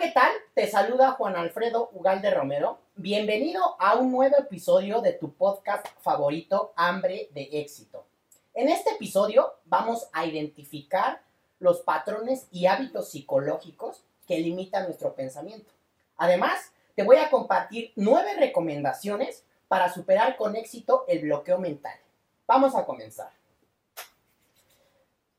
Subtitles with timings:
[0.00, 0.32] ¿qué tal?
[0.54, 2.78] Te saluda Juan Alfredo Ugalde Romero.
[2.96, 8.06] Bienvenido a un nuevo episodio de tu podcast favorito, Hambre de Éxito.
[8.54, 11.20] En este episodio vamos a identificar
[11.58, 15.70] los patrones y hábitos psicológicos que limitan nuestro pensamiento.
[16.16, 21.98] Además, te voy a compartir nueve recomendaciones para superar con éxito el bloqueo mental.
[22.46, 23.32] Vamos a comenzar.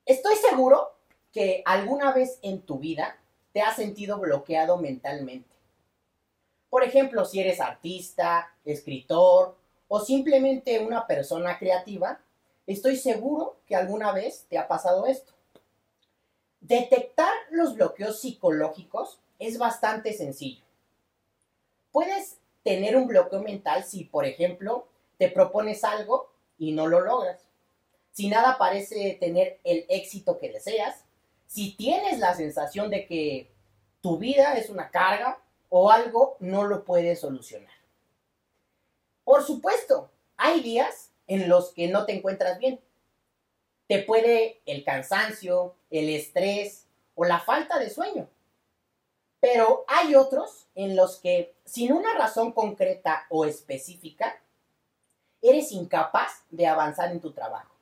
[0.05, 0.93] Estoy seguro
[1.31, 3.17] que alguna vez en tu vida
[3.53, 5.49] te has sentido bloqueado mentalmente.
[6.69, 12.21] Por ejemplo, si eres artista, escritor o simplemente una persona creativa,
[12.65, 15.33] estoy seguro que alguna vez te ha pasado esto.
[16.61, 20.63] Detectar los bloqueos psicológicos es bastante sencillo.
[21.91, 24.87] Puedes tener un bloqueo mental si, por ejemplo,
[25.17, 27.41] te propones algo y no lo logras.
[28.13, 31.03] Si nada parece tener el éxito que deseas,
[31.51, 33.51] si tienes la sensación de que
[33.99, 35.37] tu vida es una carga
[35.67, 37.73] o algo no lo puedes solucionar.
[39.25, 42.79] Por supuesto, hay días en los que no te encuentras bien.
[43.87, 48.29] Te puede el cansancio, el estrés o la falta de sueño.
[49.41, 54.41] Pero hay otros en los que, sin una razón concreta o específica,
[55.41, 57.75] eres incapaz de avanzar en tu trabajo.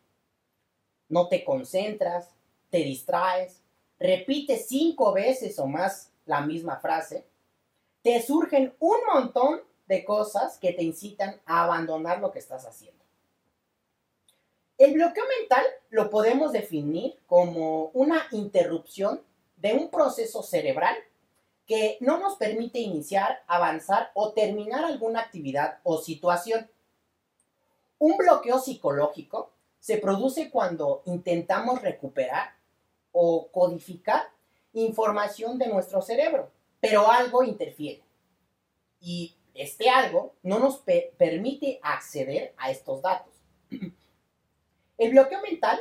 [1.07, 2.33] No te concentras,
[2.70, 3.62] te distraes,
[4.00, 7.25] repites cinco veces o más la misma frase,
[8.02, 13.03] te surgen un montón de cosas que te incitan a abandonar lo que estás haciendo.
[14.78, 19.22] El bloqueo mental lo podemos definir como una interrupción
[19.58, 20.95] de un proceso cerebral
[21.66, 26.70] que no nos permite iniciar, avanzar o terminar alguna actividad o situación.
[27.97, 32.58] Un bloqueo psicológico se produce cuando intentamos recuperar
[33.11, 34.23] o codificar
[34.73, 38.03] información de nuestro cerebro, pero algo interfiere.
[38.99, 40.83] Y este algo no nos
[41.17, 43.33] permite acceder a estos datos.
[44.97, 45.79] El bloqueo mental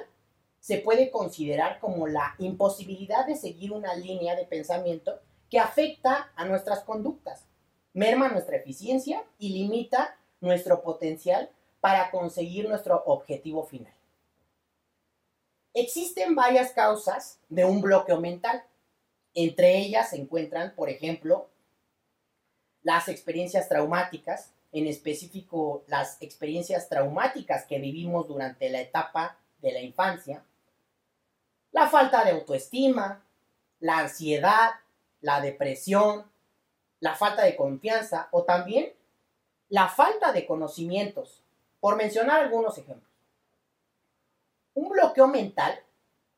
[0.60, 5.20] se puede considerar como la imposibilidad de seguir una línea de pensamiento
[5.50, 7.46] que afecta a nuestras conductas,
[7.92, 13.97] merma nuestra eficiencia y limita nuestro potencial para conseguir nuestro objetivo final.
[15.80, 18.64] Existen varias causas de un bloqueo mental.
[19.32, 21.48] Entre ellas se encuentran, por ejemplo,
[22.82, 29.80] las experiencias traumáticas, en específico las experiencias traumáticas que vivimos durante la etapa de la
[29.80, 30.42] infancia,
[31.70, 33.24] la falta de autoestima,
[33.78, 34.70] la ansiedad,
[35.20, 36.28] la depresión,
[36.98, 38.92] la falta de confianza o también
[39.68, 41.40] la falta de conocimientos,
[41.78, 43.07] por mencionar algunos ejemplos.
[44.78, 45.76] Un bloqueo mental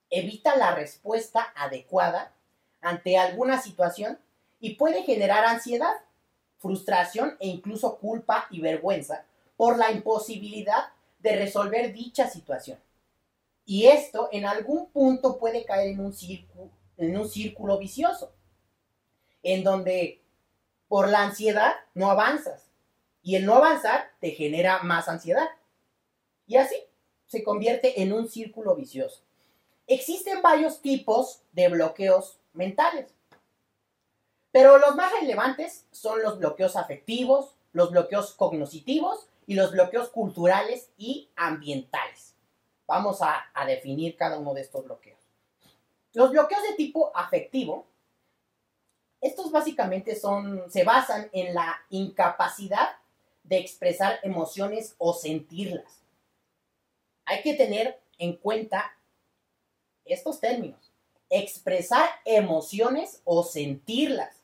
[0.08, 2.32] evita la respuesta adecuada
[2.80, 4.18] ante alguna situación
[4.60, 5.92] y puede generar ansiedad,
[6.56, 9.26] frustración e incluso culpa y vergüenza
[9.58, 10.84] por la imposibilidad
[11.18, 12.78] de resolver dicha situación.
[13.66, 16.14] Y esto en algún punto puede caer en un
[17.28, 18.32] círculo, vicioso,
[19.42, 20.22] en donde
[20.88, 22.70] por la ansiedad no avanzas
[23.22, 25.50] y el no avanzar te genera más ansiedad.
[26.46, 26.76] Y así
[27.30, 29.22] se convierte en un círculo vicioso.
[29.86, 33.14] Existen varios tipos de bloqueos mentales,
[34.50, 40.90] pero los más relevantes son los bloqueos afectivos, los bloqueos cognitivos y los bloqueos culturales
[40.98, 42.34] y ambientales.
[42.88, 45.20] Vamos a, definir cada uno de estos bloqueos.
[46.14, 47.86] Los bloqueos de tipo afectivo,
[49.20, 52.88] estos básicamente son, se basan en la incapacidad
[53.44, 55.99] de expresar emociones o sentirlas
[57.30, 58.96] hay que tener en cuenta
[60.04, 60.92] estos términos.
[61.28, 64.34] Expresar emociones o sentirlas.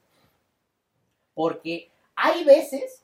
[1.34, 3.02] Porque hay veces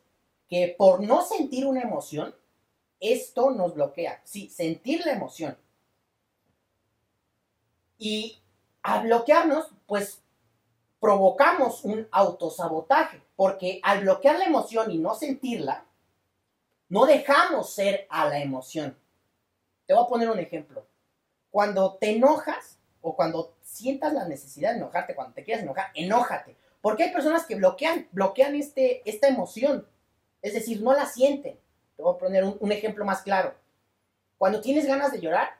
[0.49, 2.33] que por no sentir una emoción,
[3.01, 4.23] esto nos bloquea.
[4.23, 5.59] Sí, sentir la emoción.
[7.99, 8.39] Y
[8.85, 10.23] al bloquearnos, pues
[11.01, 15.85] provocamos un autosabotaje, porque al bloquear la emoción y no sentirla,
[16.89, 19.02] no dejamos ser a la emoción.
[19.87, 20.87] Te voy a poner un ejemplo.
[21.51, 26.57] Cuando te enojas o cuando sientas la necesidad de enojarte, cuando te quieras enojar, enójate.
[26.81, 29.87] Porque hay personas que bloquean, bloquean este, esta emoción.
[30.41, 31.59] Es decir, no la sienten.
[31.97, 33.55] Te voy a poner un, ejemplo más claro.
[34.39, 35.51] Cuando tienes ganas de llorar,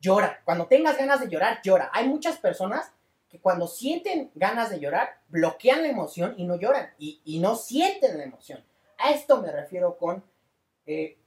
[0.00, 0.40] llora.
[0.44, 1.90] Cuando tengas ganas de llorar, llora.
[1.92, 2.92] Hay muchas personas
[3.28, 6.90] que cuando sienten ganas de llorar, bloquean la emoción y no lloran.
[6.98, 8.64] Y, y no sienten la emoción.
[8.98, 10.24] A esto me refiero con
[10.86, 11.18] eh,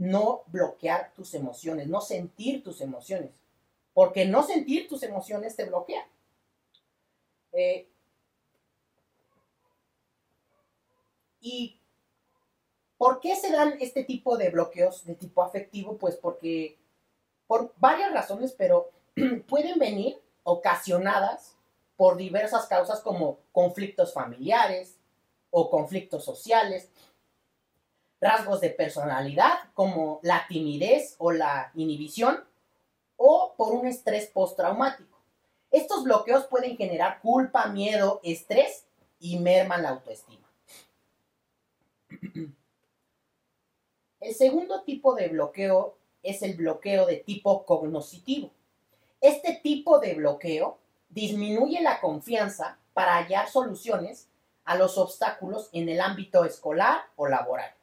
[0.00, 3.32] no bloquear tus emociones, no sentir tus emociones,
[3.92, 6.08] porque no sentir tus emociones te bloquea.
[7.52, 7.86] Eh,
[11.42, 11.78] ¿Y
[12.96, 15.98] por qué se dan este tipo de bloqueos de tipo afectivo?
[15.98, 16.78] Pues porque
[17.46, 18.90] por varias razones, pero
[19.48, 21.56] pueden venir ocasionadas
[21.96, 24.96] por diversas causas como conflictos familiares
[25.50, 26.88] o conflictos sociales,
[28.20, 32.44] rasgos de personalidad como la timidez o la inhibición
[33.16, 35.18] o por un estrés postraumático.
[35.70, 38.86] Estos bloqueos pueden generar culpa, miedo, estrés
[39.18, 40.48] y merman la autoestima.
[44.20, 48.50] El segundo tipo de bloqueo es el bloqueo de tipo cognoscitivo.
[49.22, 50.78] Este tipo de bloqueo
[51.08, 54.28] disminuye la confianza para hallar soluciones
[54.64, 57.74] a los obstáculos en el ámbito escolar o laboral.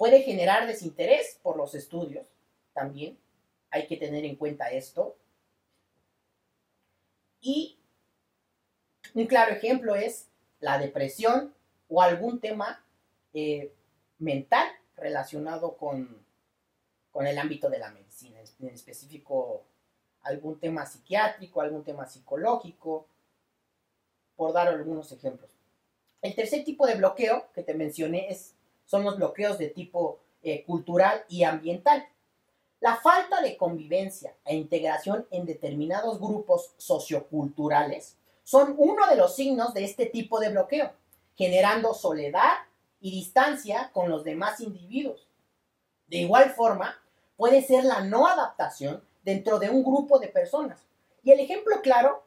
[0.00, 2.26] Puede generar desinterés por los estudios
[2.72, 3.18] también.
[3.68, 5.14] Hay que tener en cuenta esto.
[7.42, 7.78] Y
[9.12, 11.52] un claro ejemplo es la depresión
[11.90, 12.82] o algún tema
[13.34, 13.74] eh,
[14.18, 14.66] mental
[14.96, 16.24] relacionado con,
[17.10, 19.64] con, el ámbito de la medicina, en específico
[20.22, 23.06] algún tema psiquiátrico, algún tema psicológico,
[24.34, 25.50] por dar algunos ejemplos.
[26.22, 28.54] El tercer tipo de bloqueo que te mencioné es,
[28.90, 32.08] son los bloqueos de tipo eh, cultural y ambiental.
[32.80, 39.74] La falta de convivencia e integración en determinados grupos socioculturales son uno de los signos
[39.74, 40.90] de este tipo de bloqueo,
[41.36, 42.50] generando soledad
[43.00, 45.28] y distancia con los demás individuos.
[46.08, 47.00] De igual forma,
[47.36, 50.84] puede ser la no adaptación dentro de un grupo de personas.
[51.22, 52.24] Y el ejemplo claro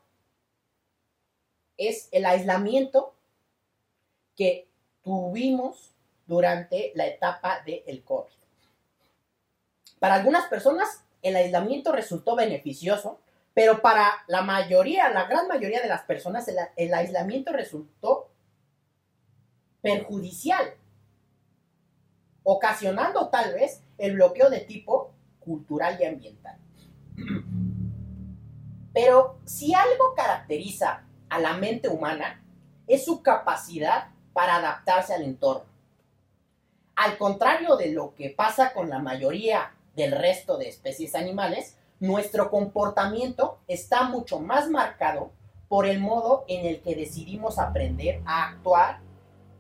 [1.75, 3.13] es el aislamiento
[4.37, 4.69] que
[5.03, 5.92] tuvimos
[6.33, 8.33] durante la etapa del COVID.
[9.99, 13.21] Para algunas personas el aislamiento resultó beneficioso,
[13.53, 18.31] pero para la mayoría, la gran mayoría de las personas, el, el aislamiento resultó
[19.81, 20.73] perjudicial,
[22.41, 26.57] ocasionando tal vez el bloqueo de tipo cultural y ambiental.
[28.91, 32.43] Pero si algo caracteriza a la mente humana,
[32.87, 35.72] es su capacidad para adaptarse al entorno.
[36.95, 42.49] Al contrario de lo que pasa con la mayoría del resto de especies animales, nuestro
[42.49, 45.31] comportamiento está mucho más marcado
[45.67, 48.99] por el modo en el que decidimos aprender a actuar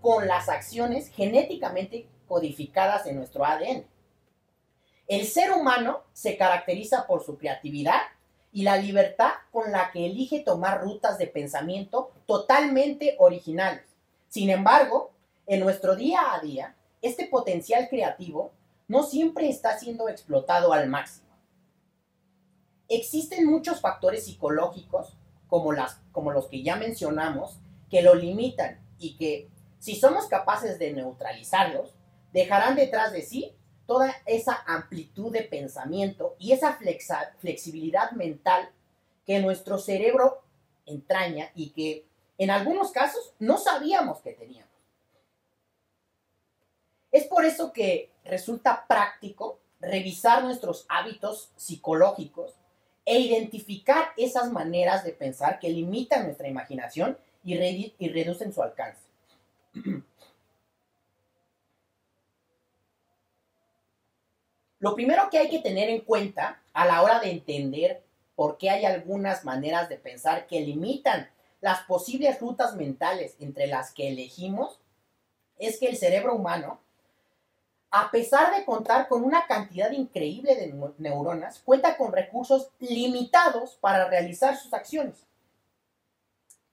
[0.01, 3.85] con las acciones genéticamente codificadas en nuestro ADN.
[5.07, 8.01] El ser humano se caracteriza por su creatividad
[8.51, 13.83] y la libertad con la que elige tomar rutas de pensamiento totalmente originales.
[14.29, 15.11] Sin embargo,
[15.47, 18.53] en nuestro día a día, este potencial creativo
[18.87, 21.27] no siempre está siendo explotado al máximo.
[22.87, 25.17] Existen muchos factores psicológicos,
[25.47, 27.59] como, los que ya mencionamos,
[27.89, 31.93] que lo limitan y que, si somos capaces de neutralizarlos,
[32.31, 33.53] dejarán detrás de sí
[33.85, 36.79] toda esa amplitud de pensamiento y esa
[37.39, 38.69] flexibilidad mental
[39.25, 40.41] que nuestro cerebro
[40.85, 42.07] entraña y que
[42.37, 44.62] en algunos casos no sabíamos que teníamos.
[47.13, 52.55] Es por eso que resulta práctico revisar nuestros hábitos psicológicos
[53.05, 57.55] e identificar esas maneras de pensar que limitan nuestra imaginación y,
[58.09, 59.03] reducen su alcance.
[64.79, 68.01] Lo primero que hay que tener en cuenta a la hora de entender
[68.35, 71.29] por qué hay algunas maneras de pensar que limitan
[71.61, 74.79] las posibles rutas mentales entre las que elegimos
[75.59, 76.81] es que el cerebro humano,
[77.95, 84.09] a pesar de contar con una cantidad increíble de neuronas, cuenta con recursos limitados para
[84.09, 85.15] realizar sus acciones.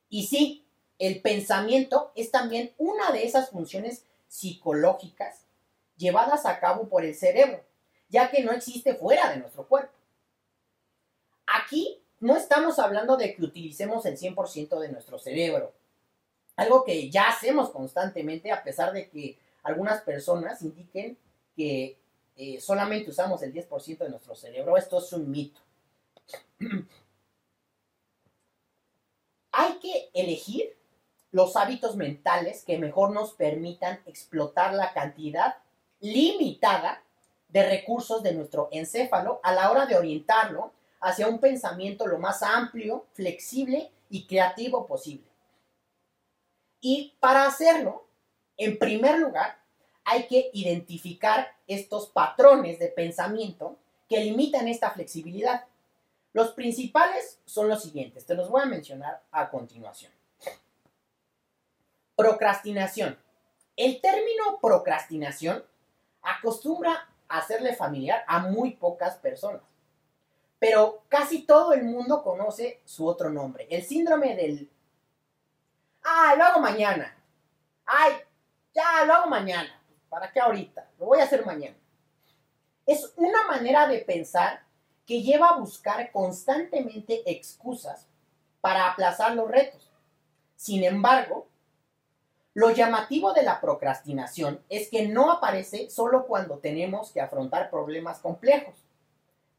[0.09, 0.65] Y sí,
[0.99, 5.45] el pensamiento es también una de esas funciones psicológicas
[5.97, 7.63] llevadas a cabo por el cerebro
[8.11, 9.93] ya que no existe fuera de nuestro cuerpo.
[11.47, 15.73] Aquí no estamos hablando de que utilicemos el 100% de nuestro cerebro,
[16.57, 21.19] algo que ya hacemos constantemente a pesar de que algunas personas indiquen
[21.57, 21.99] que
[22.37, 24.77] eh, solamente usamos el 10% de nuestro cerebro.
[24.77, 25.61] Esto es un mito.
[29.53, 30.77] Hay que elegir
[31.33, 35.57] los hábitos mentales que mejor nos permitan explotar la cantidad
[36.01, 37.03] limitada
[37.49, 42.43] de recursos de nuestro encéfalo a la hora de orientarlo hacia un pensamiento lo más
[42.43, 45.29] amplio, flexible y creativo posible.
[46.81, 48.07] Y para hacerlo,
[48.61, 49.59] en primer lugar,
[50.05, 55.65] hay que identificar estos patrones de pensamiento que limitan esta flexibilidad.
[56.35, 60.13] Los principales son los siguientes, te los voy a mencionar a continuación.
[62.15, 63.19] Procrastinación.
[63.77, 65.65] El término procrastinación
[66.21, 69.63] acostumbra a hacerle familiar a muy pocas personas,
[70.59, 74.71] pero casi todo el mundo conoce su otro nombre, el síndrome del...
[76.03, 77.17] ¡Ay, lo hago mañana!
[77.87, 78.13] ¡Ay,
[78.75, 79.81] ya lo hago mañana!
[80.09, 80.89] ¿Para qué ahorita?
[80.99, 81.77] Lo voy a hacer mañana.
[82.87, 84.63] Es una manera de pensar
[85.07, 88.07] que lleva a buscar constantemente excusas
[88.61, 89.91] para aplazar los retos.
[90.57, 91.47] Sin embargo,
[92.55, 98.19] lo llamativo de la procrastinación es que no aparece solo cuando tenemos que afrontar problemas
[98.19, 98.75] complejos.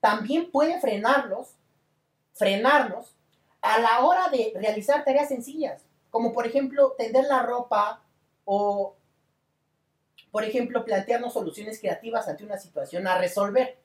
[0.01, 1.55] También puede frenarlos,
[2.33, 3.15] frenarnos
[3.61, 8.01] a la hora de realizar tareas sencillas, como por ejemplo tender la ropa
[8.43, 8.95] o,
[10.31, 13.77] por ejemplo, plantearnos soluciones creativas ante una situación a resolver.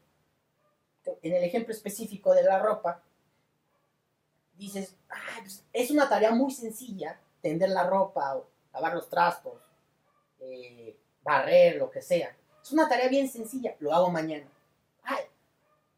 [1.22, 3.02] En el ejemplo específico de la ropa,
[4.54, 4.96] dices,
[5.40, 9.60] pues, es una tarea muy sencilla, tender la ropa o lavar los trastos,
[10.40, 12.36] eh, barrer, lo que sea.
[12.62, 14.48] Es una tarea bien sencilla, lo hago mañana.
[15.02, 15.24] Ay,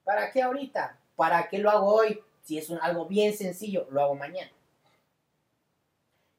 [0.05, 0.99] ¿para qué ahorita?
[1.17, 2.23] ¿Para qué lo hago hoy?
[2.43, 4.50] Si es algo bien sencillo, lo hago mañana.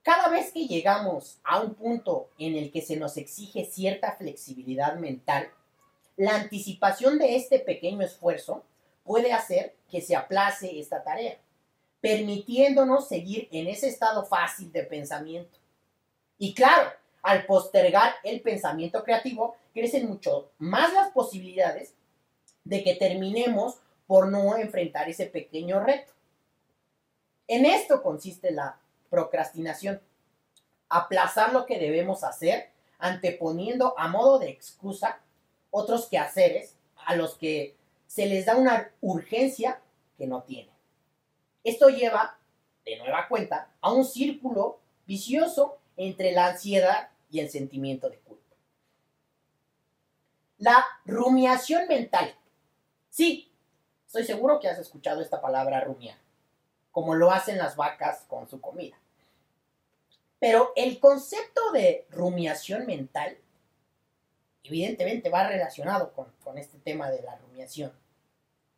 [0.04, 4.96] Cada vez que llegamos a un punto en el que se nos exige cierta flexibilidad
[4.96, 5.52] mental,
[6.16, 8.64] la anticipación de este pequeño esfuerzo
[9.04, 11.38] puede hacer que se aplace esta tarea,
[12.02, 15.58] permitiéndonos seguir en ese estado fácil de pensamiento.
[16.38, 16.92] Y claro,
[17.22, 21.94] al postergar el pensamiento creativo, crecen mucho más las posibilidades
[22.64, 23.78] de que terminemos
[24.08, 26.14] por no enfrentar ese pequeño reto.
[27.48, 28.80] En esto consiste la
[29.10, 30.02] procrastinación.
[30.90, 35.20] Aplazar lo que debemos hacer, anteponiendo a modo de excusa
[35.72, 36.76] otros quehaceres
[37.06, 37.76] a los que
[38.08, 39.82] se les da una urgencia
[40.18, 40.74] que no tienen.
[41.64, 42.38] Esto lleva,
[42.86, 48.56] de nueva cuenta, a un círculo vicioso entre la ansiedad y el sentimiento de culpa.
[50.58, 52.36] La rumiación mental.
[53.10, 53.52] Sí,
[54.06, 56.18] estoy seguro que has escuchado esta palabra rumiar,
[56.92, 58.98] como lo hacen las vacas con su comida.
[60.40, 63.38] Pero el concepto de rumiación mental,
[64.64, 67.94] evidentemente va relacionado con, este tema de la rumiación,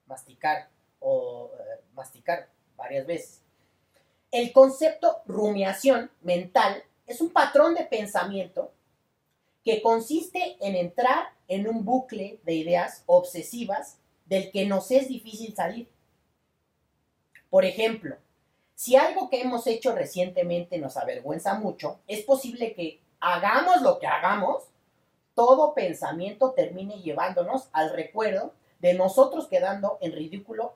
[0.08, 3.42] masticar o eh, masticar varias veces.
[4.30, 8.74] El concepto rumiación mental es un patrón de pensamiento
[9.64, 15.56] que consiste en entrar en un bucle de ideas obsesivas del que nos es difícil
[15.56, 15.90] salir.
[17.52, 18.16] Por ejemplo,
[18.76, 24.08] si algo que hemos hecho recientemente nos avergüenza mucho, es posible que hagamos lo que
[24.08, 24.64] hagamos,
[25.36, 30.74] todo pensamiento termine llevándonos al recuerdo de nosotros quedando en ridículo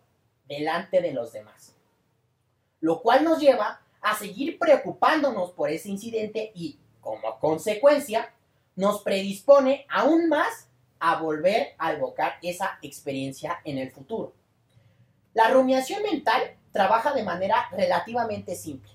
[0.49, 1.73] delante de los demás.
[2.81, 8.33] Lo cual nos lleva a seguir preocupándonos por ese incidente y, como consecuencia,
[8.75, 10.67] nos predispone aún más
[10.99, 14.33] a volver a evocar esa experiencia en el futuro.
[15.33, 18.91] La rumiación mental trabaja de manera relativamente simple.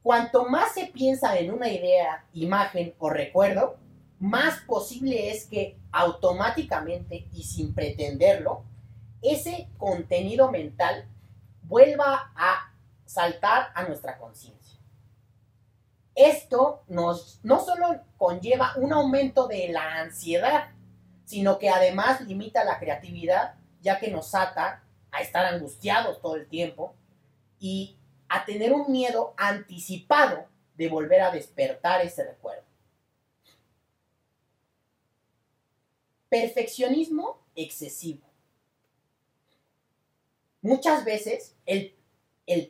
[0.00, 3.76] Cuanto más se piensa en una idea, imagen o recuerdo,
[4.20, 8.62] más posible es que automáticamente y sin pretenderlo,
[9.22, 11.08] ese contenido mental
[11.62, 12.72] vuelva a
[13.04, 14.78] saltar a nuestra conciencia.
[16.14, 20.68] Esto nos no solo conlleva un aumento de la ansiedad,
[21.24, 24.83] sino que además limita la creatividad, ya que nos ata
[25.14, 26.94] a estar angustiados todo el tiempo
[27.60, 27.96] y
[28.28, 32.64] a tener un miedo anticipado de volver a despertar ese recuerdo.
[36.28, 38.26] Perfeccionismo excesivo.
[40.62, 41.94] Muchas veces el,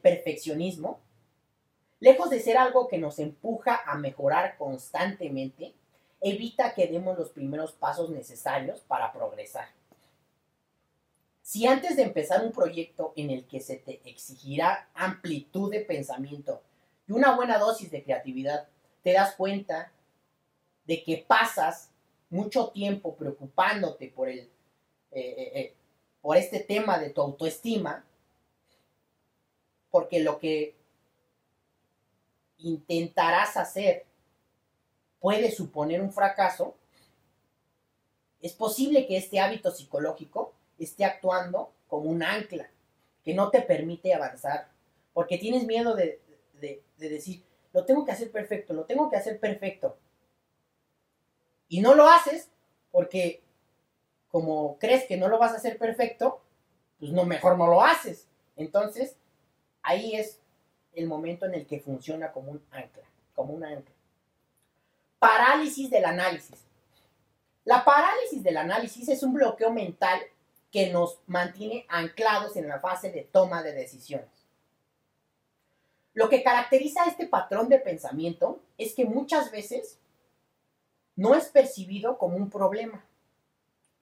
[0.03, 1.01] perfeccionismo,
[2.01, 5.75] lejos de ser algo que nos empuja a mejorar constantemente,
[6.21, 9.69] evita que demos los primeros pasos necesarios para progresar.
[11.45, 16.63] Si antes de empezar un proyecto en el que se te exigirá amplitud de pensamiento
[17.07, 18.67] y una buena dosis de creatividad,
[19.03, 19.93] te das cuenta
[20.87, 21.91] de que pasas
[22.31, 24.51] mucho tiempo preocupándote por el, eh,
[25.13, 25.75] eh, eh,
[26.23, 28.07] por este tema de tu autoestima,
[29.91, 30.75] porque lo que
[32.57, 34.07] intentarás hacer
[35.21, 36.75] puede suponer un fracaso,
[38.41, 42.69] es posible que este hábito psicológico esté actuando como un ancla
[43.23, 44.69] que no te permite avanzar,
[45.13, 46.21] porque tienes miedo de,
[46.61, 49.97] de, decir, lo tengo que hacer perfecto, lo tengo que hacer perfecto.
[51.69, 52.51] Y no lo haces
[52.91, 53.43] porque
[54.29, 56.43] como crees que no lo vas a hacer perfecto,
[56.99, 58.29] pues no, mejor no lo haces.
[58.57, 59.17] Entonces,
[59.83, 60.41] ahí es
[60.93, 63.05] el momento en el que funciona como un ancla,
[63.35, 63.95] como un ancla.
[65.19, 66.65] parálisis del análisis.
[67.65, 70.21] La parálisis del análisis es un bloqueo mental
[70.75, 74.27] que nos mantiene anclados en la fase de toma de decisiones.
[76.15, 80.01] Lo que caracteriza este patrón de pensamiento es que muchas veces
[81.15, 83.05] no es percibido como un problema,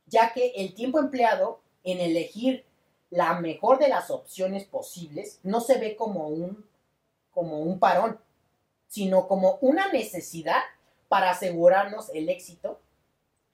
[0.06, 2.64] ya que el tiempo empleado en elegir
[3.10, 6.66] la mejor de las opciones posibles no se ve como un,
[7.32, 8.18] como un parón,
[8.88, 10.62] sino como una necesidad
[11.08, 12.80] para asegurarnos el éxito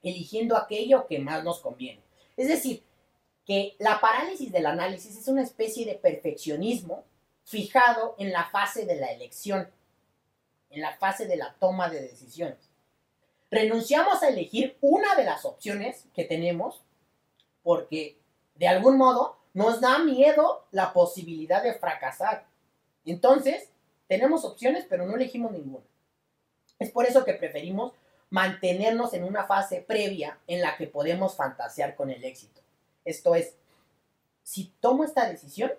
[0.03, 1.99] eligiendo aquello que más nos conviene.
[2.37, 2.81] Es decir,
[3.49, 7.03] que la parálisis del análisis es una especie de perfeccionismo
[7.43, 9.67] fijado en la fase de la elección,
[10.69, 12.69] en la fase de la toma de decisiones.
[13.49, 16.83] Renunciamos a elegir una de las opciones que tenemos
[17.63, 18.19] porque
[18.53, 22.45] de algún modo nos da miedo la posibilidad de fracasar.
[23.03, 23.71] Entonces,
[24.07, 25.87] tenemos opciones, pero no elegimos ninguna.
[26.77, 27.93] Es por eso que preferimos
[28.29, 32.61] mantenernos en una fase previa en la que podemos fantasear con el éxito.
[33.05, 33.55] Esto es,
[34.43, 35.71] si tomo esta decisión,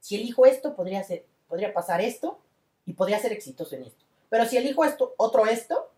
[0.00, 2.40] si elijo esto, podría, ser, podría pasar esto
[2.86, 4.04] y podría ser exitoso en esto.
[4.28, 5.90] Pero si elijo esto, otro esto,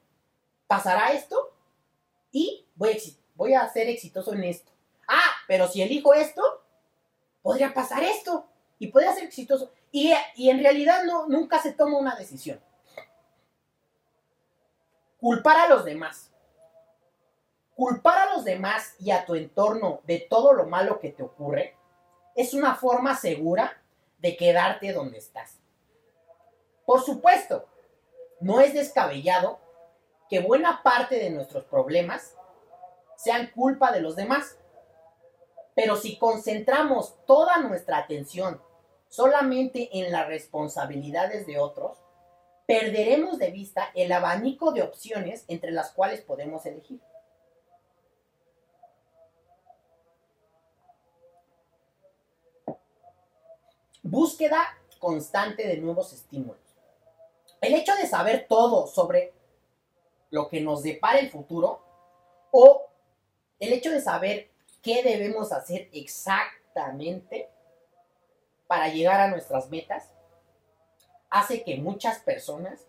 [0.67, 1.53] pasará esto
[2.33, 2.97] y voy a,
[3.35, 4.71] voy a ser exitoso en esto.
[5.09, 6.43] Ah, pero si elijo esto,
[7.43, 8.47] podría pasar esto
[8.79, 9.73] y podría ser exitoso.
[9.93, 12.61] Y, y en realidad no, nunca se toma una decisión.
[15.19, 16.31] Culpar a los demás.
[17.81, 21.79] Culpar a los demás y a tu entorno de todo lo malo que te ocurre
[22.37, 23.83] es una forma segura
[24.19, 25.59] de quedarte donde estás.
[26.85, 27.67] Por supuesto,
[28.39, 29.61] no es descabellado
[30.29, 32.37] que buena parte de nuestros problemas
[33.17, 34.59] sean culpa de los demás.
[35.75, 38.61] Pero si concentramos toda nuestra atención
[39.09, 41.97] solamente en las responsabilidades de otros,
[42.67, 47.01] perderemos de vista el abanico de opciones entre las cuales podemos elegir.
[54.03, 54.63] Búsqueda
[54.99, 56.61] constante de nuevos estímulos.
[57.61, 59.33] El hecho de saber todo sobre
[60.31, 61.83] lo que nos depara el futuro
[62.51, 62.87] o
[63.59, 64.51] el hecho de saber
[64.83, 67.51] qué debemos hacer exactamente
[68.67, 70.11] para llegar a nuestras metas
[71.29, 72.87] hace que muchas personas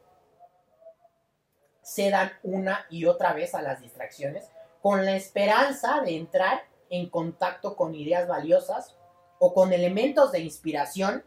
[1.84, 4.50] cedan una y otra vez a las distracciones
[4.82, 8.96] con la esperanza de entrar en contacto con ideas valiosas
[9.44, 11.26] o con elementos de inspiración.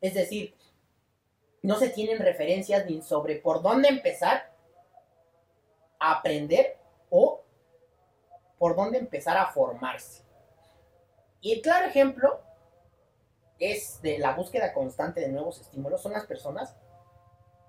[0.00, 0.56] Es decir,
[1.62, 4.52] no se tienen referencias ni sobre por dónde empezar
[6.00, 6.76] a aprender
[7.08, 7.44] o
[8.58, 10.24] por dónde empezar a formarse.
[11.40, 12.40] Y el claro ejemplo
[13.60, 16.74] es de la búsqueda constante de nuevos estímulos son las personas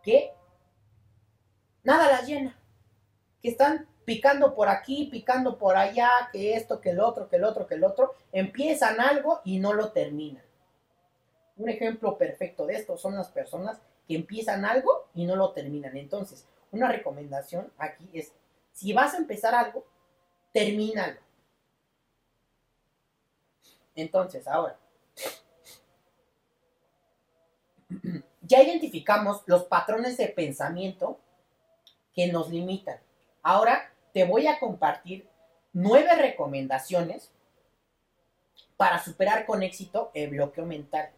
[0.01, 0.33] que
[1.83, 2.59] nada las llena,
[3.39, 7.43] que están picando por aquí, picando por allá, que esto, que el otro, que el
[7.43, 10.45] otro, que el otro, empiezan algo y no lo terminan.
[11.57, 15.97] Un ejemplo perfecto de esto son las personas que empiezan algo y no lo terminan.
[15.97, 18.31] Entonces, una recomendación aquí es,
[18.71, 19.85] si vas a empezar algo,
[20.53, 21.19] termínalo.
[23.93, 24.79] Entonces, ahora,
[28.41, 31.19] ya identificamos los patrones de pensamiento
[32.13, 33.01] que nos limitan.
[33.43, 35.29] Ahora te voy a compartir
[35.73, 37.29] nueve recomendaciones
[38.75, 41.11] para superar con éxito el bloqueo mental.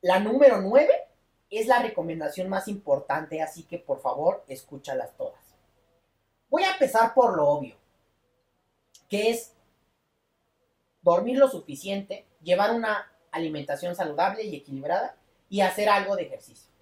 [0.00, 0.92] La número nueve
[1.50, 5.54] es la recomendación más importante, así que por favor escúchalas todas.
[6.50, 7.76] Voy a empezar por lo obvio,
[9.08, 9.54] que es
[11.00, 15.14] dormir lo suficiente, llevar una alimentación saludable y equilibrada
[15.48, 16.72] y hacer algo de ejercicio.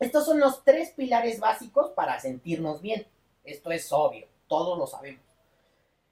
[0.00, 3.06] Estos son los tres pilares básicos para sentirnos bien.
[3.50, 5.22] Esto es obvio, todos lo sabemos.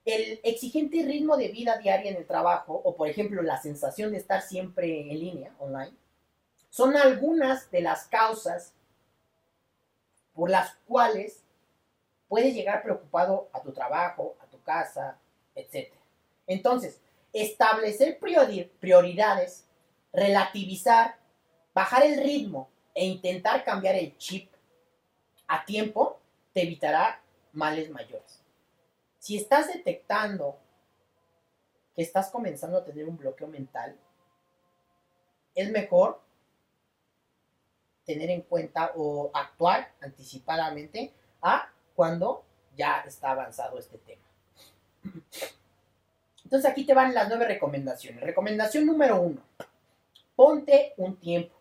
[0.04, 4.18] El exigente ritmo de vida diaria en el trabajo, o por ejemplo la sensación de
[4.18, 5.94] estar siempre en línea, online,
[6.70, 8.74] son algunas de las causas
[10.34, 11.42] por las cuales
[12.28, 15.18] puedes llegar preocupado a tu trabajo, a tu casa,
[15.54, 15.92] etc.
[16.46, 17.00] Entonces,
[17.32, 19.66] establecer prioridades,
[20.12, 21.18] relativizar
[21.78, 24.50] Bajar el ritmo e intentar cambiar el chip
[25.46, 26.18] a tiempo
[26.52, 27.22] te evitará
[27.58, 28.40] males mayores.
[29.18, 30.56] Si estás detectando
[31.94, 33.98] que estás comenzando a tener un bloqueo mental,
[35.54, 36.20] es mejor
[38.06, 42.44] tener en cuenta o actuar anticipadamente a cuando
[42.76, 44.22] ya está avanzado este tema.
[46.44, 48.22] Entonces aquí te van las nueve recomendaciones.
[48.22, 49.42] Recomendación número uno,
[50.36, 51.54] ponte un tiempo.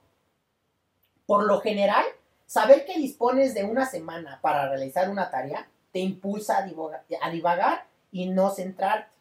[1.26, 2.06] Por lo general,
[2.48, 8.30] Saber que dispones de una semana para realizar una tarea te impulsa a divagar, y
[8.30, 9.12] no centrarte.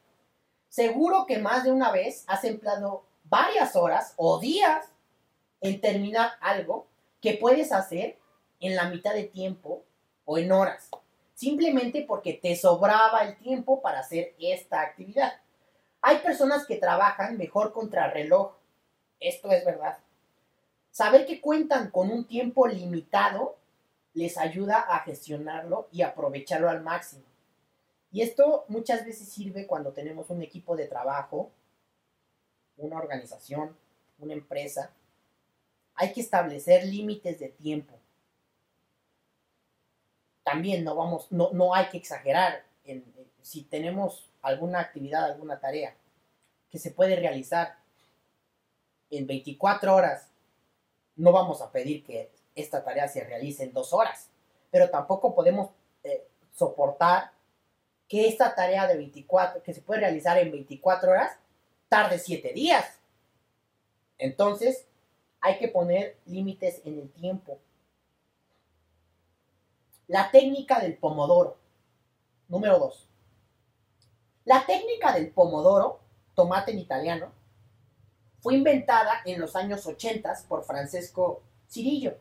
[0.68, 4.86] Seguro que más de una vez has empleado varias horas o días
[5.60, 6.86] en terminar algo
[7.20, 8.18] que puedes hacer
[8.60, 9.82] en la mitad de tiempo
[10.24, 10.90] o en horas,
[11.34, 15.40] simplemente porque te sobraba el tiempo para hacer esta actividad.
[16.00, 18.52] Hay personas que trabajan mejor contra reloj.
[19.18, 19.98] Esto es verdad.
[20.90, 23.56] Saber que cuentan con un tiempo limitado
[24.16, 27.22] les ayuda a gestionarlo y aprovecharlo al máximo.
[28.10, 31.50] Y esto muchas veces sirve cuando tenemos un equipo de trabajo,
[32.78, 33.76] una organización,
[34.18, 34.90] una empresa.
[35.96, 37.94] Hay que establecer límites de tiempo.
[40.42, 42.64] También no vamos, no, no hay que exagerar.
[43.42, 45.94] Si tenemos alguna actividad, alguna tarea
[46.70, 47.76] que se puede realizar
[49.10, 50.30] en 24 horas
[51.16, 54.30] no vamos a pedir que esta tarea se realice en dos horas,
[54.70, 55.70] pero tampoco podemos
[56.02, 57.30] eh, soportar
[58.08, 61.36] que esta tarea de 24, que se puede realizar en 24 horas,
[61.88, 62.98] tarde 7 días.
[64.18, 64.86] Entonces,
[65.40, 67.58] hay que poner límites en el tiempo.
[70.08, 71.56] La técnica del pomodoro.
[72.48, 73.08] Número 2.
[74.44, 75.98] La técnica del pomodoro,
[76.34, 77.32] tomate en italiano,
[78.40, 82.16] fue inventada en los años 80 por Francesco Cirillo.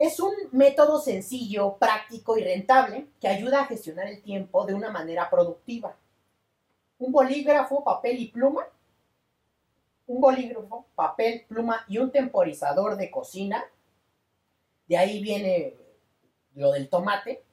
[0.00, 4.90] Es un método sencillo, práctico y rentable que ayuda a gestionar el tiempo de una
[4.90, 5.94] manera productiva.
[6.98, 8.66] Un bolígrafo, papel y pluma.
[10.06, 13.62] Un bolígrafo, papel, pluma y un temporizador de cocina.
[14.86, 15.76] De ahí viene
[16.54, 17.44] lo del tomate,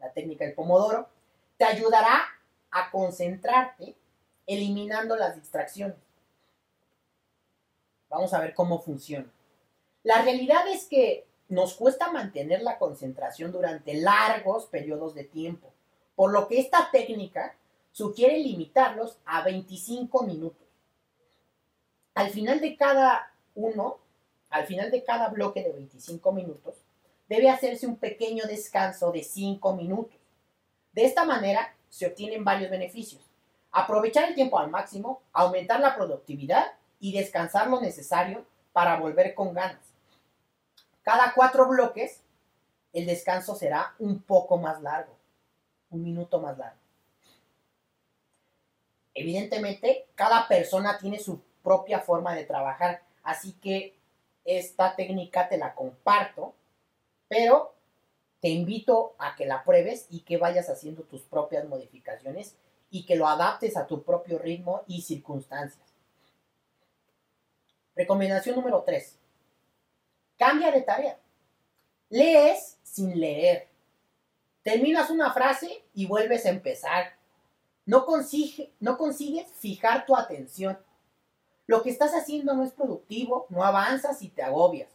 [0.00, 1.08] la técnica del pomodoro.
[1.56, 2.20] Te ayudará
[2.72, 3.94] a concentrarte
[4.44, 5.98] eliminando las distracciones.
[8.08, 9.30] Vamos a ver cómo funciona.
[10.02, 15.72] La realidad es que nos cuesta mantener la concentración durante largos periodos de tiempo,
[16.14, 17.54] por lo que esta técnica
[17.92, 20.66] sugiere limitarlos a 25 minutos.
[22.14, 23.98] Al final de cada uno,
[24.50, 26.74] al final de cada bloque de 25 minutos,
[27.28, 30.18] debe hacerse un pequeño descanso de 5 minutos.
[30.92, 33.22] De esta manera se obtienen varios beneficios.
[33.70, 39.52] Aprovechar el tiempo al máximo, aumentar la productividad y descansar lo necesario para volver con
[39.54, 39.95] ganas.
[41.06, 42.20] Cada cuatro bloques,
[42.92, 45.16] el descanso será un poco más largo,
[45.90, 46.80] un minuto más largo.
[49.14, 53.94] Evidentemente, cada persona tiene su propia forma de trabajar, así que
[54.44, 56.56] esta técnica te la comparto,
[57.28, 57.72] pero
[58.40, 62.56] te invito a que la pruebes y que vayas haciendo tus propias modificaciones
[62.90, 65.86] y que lo adaptes a tu propio ritmo y circunstancias.
[67.94, 69.20] Recomendación número 3.
[70.38, 71.18] Cambia de tarea.
[72.08, 73.68] Lees sin leer.
[74.62, 77.12] Terminas una frase y vuelves a empezar.
[77.84, 78.04] No,
[78.80, 80.78] no consigues fijar tu atención.
[81.66, 84.90] Lo que estás haciendo no es productivo, no avanzas y te agobias.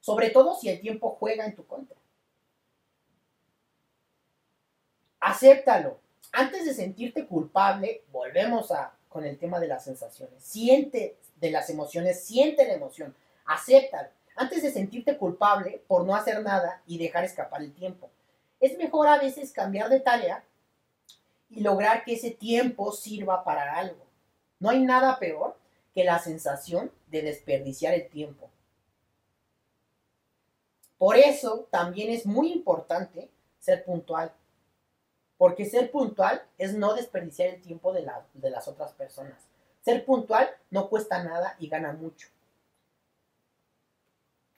[0.00, 1.96] Sobre todo si el tiempo juega en tu contra.
[5.20, 5.98] Acéptalo.
[6.32, 10.42] Antes de sentirte culpable, volvemos a, con el tema de las sensaciones.
[10.42, 16.42] Siente de las emociones, siente la emoción, acéptalo, antes de sentirte culpable por no hacer
[16.42, 18.10] nada y dejar escapar el tiempo.
[18.60, 20.44] Es mejor a veces cambiar de tarea
[21.50, 24.04] y lograr que ese tiempo sirva para algo.
[24.58, 25.56] No hay nada peor
[25.94, 28.50] que la sensación de desperdiciar el tiempo.
[30.98, 34.32] Por eso también es muy importante ser puntual.
[35.36, 39.36] Porque ser puntual es no desperdiciar el tiempo de, de las otras personas.
[39.84, 42.28] Ser puntual no cuesta nada y gana mucho.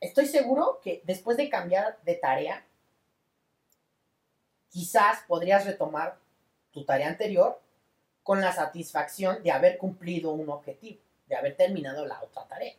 [0.00, 2.64] Estoy seguro que después de cambiar de tarea,
[4.68, 6.18] quizás podrías retomar
[6.70, 7.60] tu tarea anterior
[8.22, 12.74] con la satisfacción de haber cumplido un objetivo, de haber terminado la otra tarea.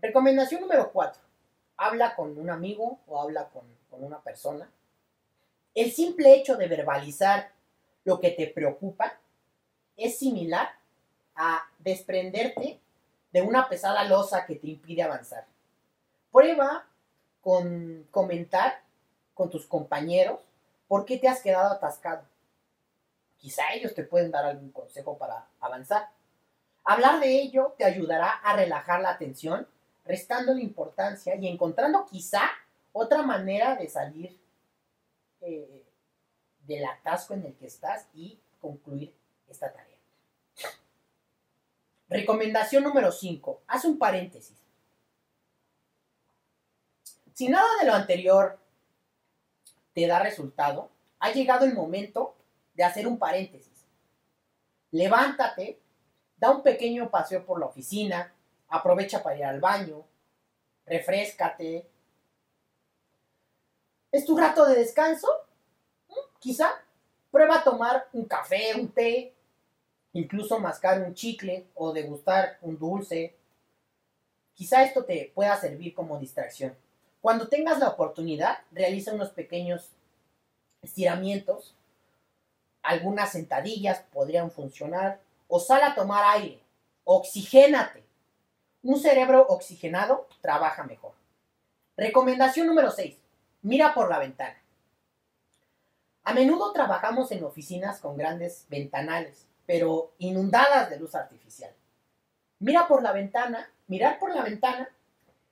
[0.00, 1.20] Recomendación número 4.
[1.76, 4.70] Habla con un amigo o habla con, con una persona.
[5.74, 7.50] El simple hecho de verbalizar
[8.04, 9.18] lo que te preocupa
[9.96, 10.68] es similar
[11.34, 12.78] a desprenderte
[13.32, 15.49] de una pesada losa que te impide avanzar.
[16.32, 16.86] Prueba
[17.40, 18.82] con comentar
[19.34, 20.40] con tus compañeros
[20.86, 22.24] por qué te has quedado atascado.
[23.38, 26.10] Quizá ellos te pueden dar algún consejo para avanzar.
[26.84, 29.66] Hablar de ello te ayudará a relajar la atención,
[30.04, 32.42] restando la importancia y encontrando quizá
[32.92, 34.38] otra manera de salir
[35.40, 35.84] eh,
[36.66, 39.14] del atasco en el que estás y concluir
[39.48, 39.96] esta tarea.
[42.08, 43.62] Recomendación número 5.
[43.68, 44.56] Haz un paréntesis.
[47.40, 48.58] Si nada de lo anterior
[49.94, 52.36] te da resultado, ha llegado el momento
[52.74, 53.86] de hacer un paréntesis.
[54.90, 55.80] Levántate,
[56.36, 58.30] da un pequeño paseo por la oficina,
[58.68, 60.04] aprovecha para ir al baño,
[60.84, 61.88] refrescate.
[64.12, 65.26] ¿Es tu rato de descanso?
[66.08, 66.38] ¿Mm?
[66.40, 66.84] Quizá
[67.30, 69.34] prueba a tomar un café, un té,
[70.12, 73.34] incluso mascar un chicle o degustar un dulce.
[74.52, 76.76] Quizá esto te pueda servir como distracción.
[77.20, 79.90] Cuando tengas la oportunidad, realiza unos pequeños
[80.82, 81.74] estiramientos.
[82.82, 85.20] Algunas sentadillas podrían funcionar.
[85.48, 86.62] O sal a tomar aire.
[87.04, 88.02] Oxigénate.
[88.82, 91.12] Un cerebro oxigenado trabaja mejor.
[91.96, 93.18] Recomendación número 6.
[93.62, 94.56] Mira por la ventana.
[96.24, 101.72] A menudo trabajamos en oficinas con grandes ventanales, pero inundadas de luz artificial.
[102.58, 103.70] Mira por la ventana.
[103.88, 104.88] Mirar por la ventana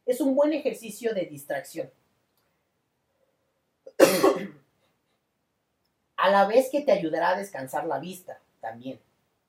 [0.08, 1.90] es un buen ejercicio de distracción.
[6.16, 8.98] a la vez que te ayudará a descansar la vista también.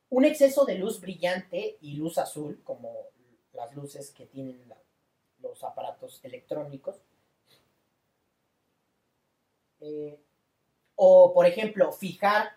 [0.10, 2.94] Un exceso de luz brillante y luz azul, como
[3.54, 4.62] las luces que tienen
[5.42, 6.98] los aparatos electrónicos.
[9.80, 10.20] Eh,
[10.96, 12.52] o, por ejemplo, fijar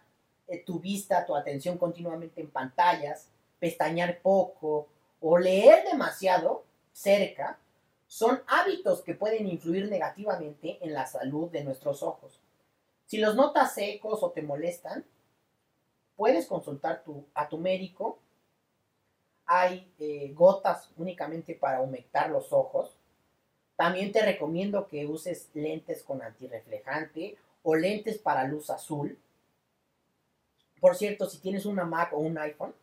[0.49, 3.29] eh, tu vista, tu atención continuamente en pantallas,
[3.61, 4.89] pestañear poco
[5.21, 7.61] o leer demasiado cerca,
[8.13, 12.39] son hábitos que pueden influir negativamente en la salud de nuestros ojos.
[13.07, 15.07] Si los notas secos o te molestan,
[16.15, 18.19] puedes consultar a tu médico
[19.47, 22.95] hay eh, gotas únicamente para humectar los ojos.
[23.77, 29.19] También te recomiendo que uses lentes con antirreflejante o lentes para luz azul.
[30.81, 32.75] Por cierto, si tienes una Mac o un iPhone,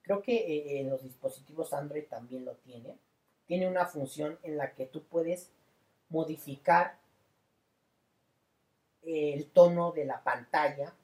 [0.00, 2.96] creo que eh, en los dispositivos Android también lo tiene.
[3.46, 5.50] Tiene una función en la que tú puedes
[6.08, 6.98] modificar
[9.02, 10.94] el tono de la pantalla,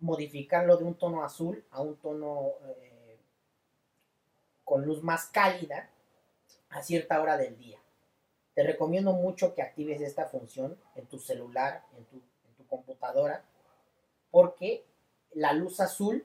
[0.00, 3.18] modificarlo de un tono azul a un tono eh,
[4.64, 5.88] con luz más cálida
[6.70, 7.78] a cierta hora del día.
[8.54, 12.20] Te recomiendo mucho que actives esta función en tu celular, en tu,
[12.68, 13.44] computadora,
[14.30, 14.86] porque
[15.34, 16.24] la luz azul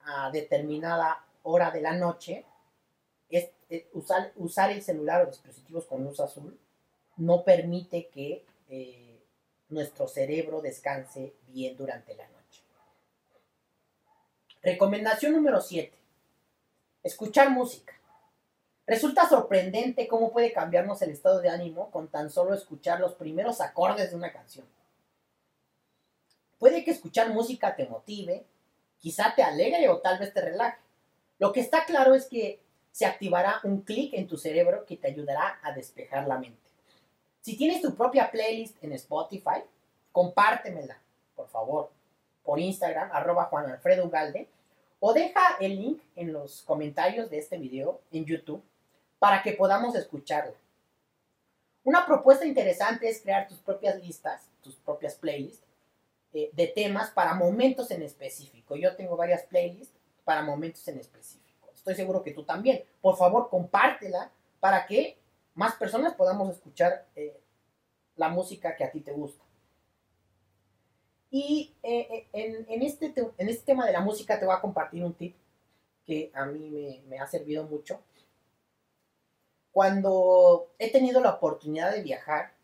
[0.00, 2.44] a determinada hora de la noche,
[3.92, 6.58] usar, usar, el celular o dispositivos con luz azul
[7.16, 9.22] no permite que eh,
[9.68, 12.62] nuestro cerebro descanse bien durante la noche.
[14.62, 15.92] Recomendación número 7.
[17.02, 17.92] Escuchar música.
[18.86, 23.60] Resulta sorprendente cómo puede cambiarnos el estado de ánimo con tan solo escuchar los primeros
[23.60, 24.66] acordes de una canción.
[26.58, 28.46] Puede que escuchar música te motive,
[28.98, 30.83] quizá te alegre o tal vez te relaje.
[31.38, 32.60] Lo que está claro es que
[32.92, 36.70] se activará un clic en tu cerebro que te ayudará a despejar la mente.
[37.40, 39.62] Si tienes tu propia playlist en Spotify,
[40.12, 40.98] compártemela,
[41.34, 41.90] por favor
[42.44, 44.48] por Instagram, arroba Juan Alfredo Ugalde,
[45.00, 48.62] o deja el link en los comentarios de este video en YouTube
[49.18, 50.54] para que podamos escucharla.
[51.82, 55.64] Una propuesta interesante es crear tus propias listas, tus propias playlists
[56.32, 58.76] eh, de temas para momentos en específico.
[58.76, 61.70] Yo tengo varias playlists para momentos en específico.
[61.74, 62.84] Estoy seguro que tú también.
[63.00, 65.18] Por favor, compártela para que
[65.54, 67.40] más personas podamos escuchar eh,
[68.16, 69.44] la música que a ti te gusta.
[71.30, 75.02] Y eh, eh, en, este, en este tema de la música te voy a compartir
[75.02, 75.36] un tip
[76.04, 78.00] que a mí me, ha servido mucho.
[79.72, 82.54] Cuando he tenido la oportunidad de viajar,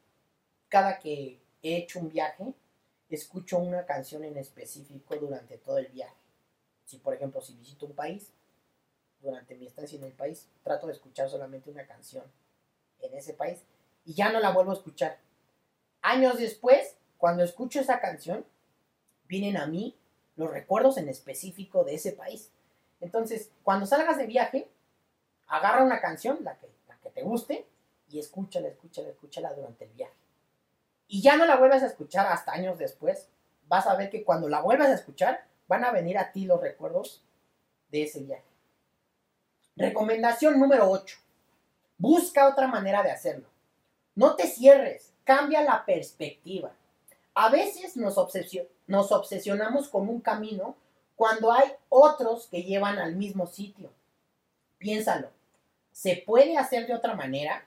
[0.68, 2.54] cada que he hecho un viaje,
[3.08, 6.19] escucho una canción en específico durante todo el viaje.
[6.90, 8.33] Si, por ejemplo, si visito un país,
[9.22, 12.24] durante mi estancia en el país, trato de escuchar solamente una canción
[13.00, 13.62] en ese país
[14.05, 15.18] y ya no la vuelvo a escuchar.
[16.03, 18.44] Años después, cuando escucho esa canción,
[19.29, 19.96] vienen a mí
[20.35, 22.50] los recuerdos en específico de ese país.
[23.00, 24.68] Entonces, cuando salgas de viaje,
[25.46, 27.66] agarra una canción, la que, la que te guste,
[28.09, 30.16] y escúchala, escúchala, escúchala durante el viaje.
[31.07, 33.29] Y ya no la vuelvas a escuchar hasta años después.
[33.68, 36.61] Vas a ver que cuando la vuelvas a escuchar, van a venir a ti los
[36.61, 37.22] recuerdos
[37.92, 38.42] de ese viaje.
[39.76, 41.16] Recomendación número 8.
[41.96, 43.46] Busca otra manera de hacerlo.
[44.16, 46.72] No te cierres, cambia la perspectiva.
[47.35, 50.74] A veces nos, obsesionamos con un camino
[51.14, 53.92] cuando hay otros que llevan al mismo sitio.
[54.78, 55.30] Piénsalo,
[55.92, 57.64] ¿se puede hacer de otra manera?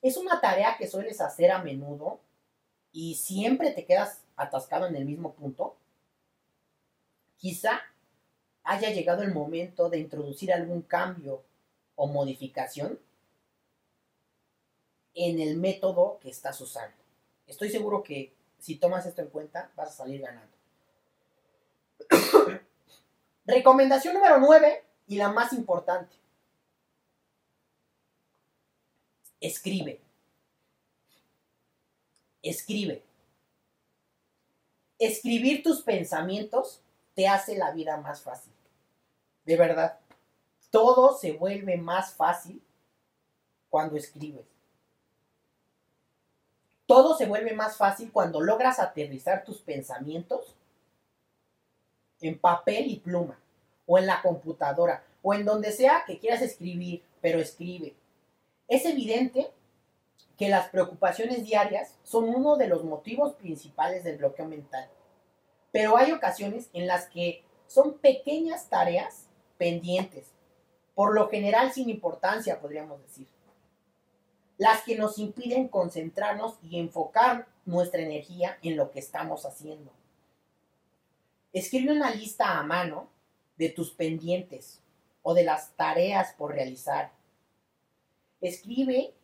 [0.00, 2.18] ¿Es una tarea que sueles hacer a menudo
[2.92, 5.76] y siempre te quedas atascado en el mismo punto?
[7.40, 7.80] Quizá
[8.64, 11.42] haya llegado el momento de introducir algún cambio
[11.96, 13.00] o modificación
[15.14, 16.96] en el método que estás usando.
[17.46, 20.54] Estoy seguro que si tomas esto en cuenta, vas a salir ganando.
[23.46, 26.14] Recomendación número 9 y la más importante.
[29.40, 29.98] Escribe.
[32.42, 33.02] Escribe.
[34.98, 36.82] Escribir tus pensamientos
[37.20, 38.50] te hace la vida más fácil.
[39.44, 39.98] De verdad.
[40.70, 42.62] Todo se vuelve más fácil
[43.68, 44.46] cuando escribes.
[46.86, 50.56] Todo se vuelve más fácil cuando logras aterrizar tus pensamientos
[52.22, 53.38] en papel y pluma,
[53.84, 57.94] o en la computadora, o en donde sea que quieras escribir, pero escribe.
[58.66, 59.50] Es evidente
[60.38, 64.88] que las preocupaciones diarias son uno de los motivos principales del bloqueo mental.
[65.72, 69.26] Pero hay ocasiones en las que son pequeñas tareas
[69.58, 70.26] pendientes,
[70.94, 73.26] por lo general sin importancia, podríamos decir,
[74.58, 79.90] las que nos impiden concentrarnos y enfocar nuestra energía en lo que estamos haciendo.
[81.52, 83.08] Escribe una lista a mano
[83.56, 84.80] de tus pendientes
[85.22, 87.12] o de las tareas por realizar.
[88.40, 89.14] Escribe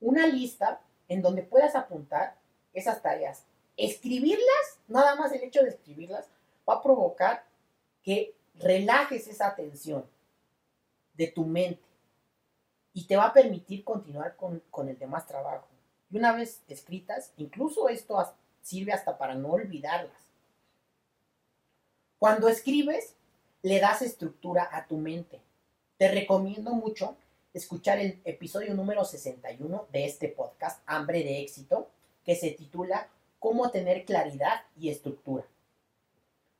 [0.00, 2.36] una lista en donde puedas apuntar
[2.74, 3.44] esas tareas.
[3.78, 6.26] Escribirlas, nada más el hecho de escribirlas,
[6.68, 7.44] va a provocar
[8.02, 10.04] que relajes esa tensión
[11.14, 11.80] de tu mente
[12.92, 15.68] y te va a permitir continuar con, el demás trabajo.
[16.10, 20.20] Y una vez escritas, incluso esto sirve hasta para no olvidarlas.
[22.18, 23.14] Cuando escribes,
[23.62, 25.40] le das estructura a tu mente.
[25.98, 27.16] Te recomiendo mucho
[27.54, 31.88] escuchar el episodio número 61 de este podcast, Hambre de Éxito,
[32.24, 35.44] que se titula Cómo tener claridad y estructura.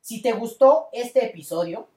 [0.01, 1.87] Si te gustó este episodio,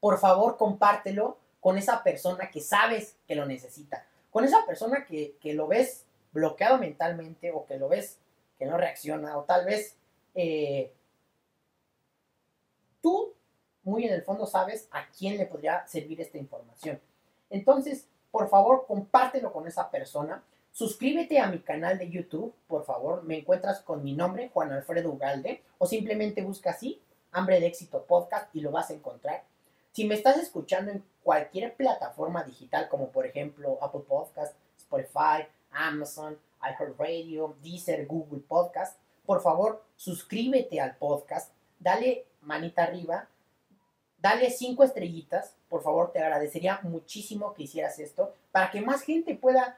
[0.00, 5.36] por favor compártelo con esa persona que sabes que lo necesita, con esa persona que,
[5.54, 8.18] lo ves bloqueado mentalmente o que lo ves
[8.58, 9.96] que no reacciona o tal vez
[10.34, 10.92] eh,
[13.00, 13.34] tú
[13.82, 17.00] muy en el fondo sabes a quién le podría servir esta información.
[17.50, 20.42] Entonces, por favor, compártelo con esa persona.
[20.78, 23.24] Suscríbete a mi canal de YouTube, por favor.
[23.24, 28.04] Me encuentras con mi nombre, Juan Alfredo Ugalde, o simplemente busca así, Hambre de Éxito
[28.04, 29.42] Podcast, y lo vas a encontrar.
[29.90, 36.38] Si me estás escuchando en cualquier plataforma digital, como por ejemplo Apple Podcast, Spotify, Amazon,
[36.62, 43.26] iHeartRadio, Deezer, Google Podcast, por favor, suscríbete al podcast, dale manita arriba,
[44.22, 49.34] dale cinco estrellitas, por favor, te agradecería muchísimo que hicieras esto para que más gente
[49.34, 49.76] pueda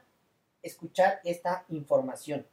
[0.63, 2.45] escuchar esta información.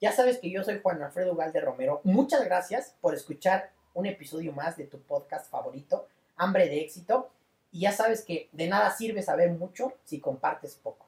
[0.00, 2.00] Ya sabes que yo soy Juan Alfredo Galde Romero.
[2.04, 6.06] Muchas gracias por escuchar un episodio más de tu podcast favorito,
[6.36, 7.30] Hambre de Éxito.
[7.72, 11.07] Y ya sabes que de nada sirve saber mucho si compartes poco.